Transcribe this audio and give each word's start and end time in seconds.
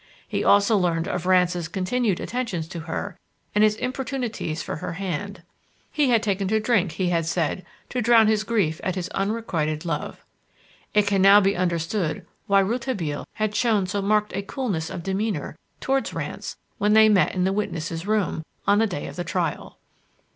He 0.27 0.43
also 0.43 0.75
learned 0.77 1.07
of 1.07 1.27
Rance's 1.27 1.67
continued 1.67 2.19
attentions 2.19 2.67
to 2.69 2.79
her 2.79 3.19
and 3.53 3.63
his 3.63 3.75
importunities 3.75 4.63
for 4.63 4.77
her 4.77 4.93
hand. 4.93 5.43
He 5.91 6.09
had 6.09 6.23
taken 6.23 6.47
to 6.47 6.59
drink, 6.59 6.93
he 6.93 7.09
had 7.09 7.27
said, 7.27 7.63
to 7.89 8.01
drown 8.01 8.25
his 8.25 8.43
grief 8.43 8.81
at 8.83 8.95
his 8.95 9.09
unrequited 9.09 9.85
love. 9.85 10.25
It 10.95 11.05
can 11.05 11.21
now 11.21 11.39
be 11.39 11.55
understood 11.55 12.25
why 12.47 12.61
Rouletabille 12.61 13.27
had 13.33 13.55
shown 13.55 13.85
so 13.85 14.01
marked 14.01 14.33
a 14.35 14.41
coolness 14.41 14.89
of 14.89 15.03
demeanour 15.03 15.55
towards 15.79 16.15
Rance 16.15 16.57
when 16.79 16.93
they 16.93 17.07
met 17.07 17.35
in 17.35 17.43
the 17.43 17.53
witnesses' 17.53 18.07
room, 18.07 18.43
on 18.65 18.79
the 18.79 18.87
day 18.87 19.05
of 19.05 19.17
the 19.17 19.23
trial. 19.23 19.77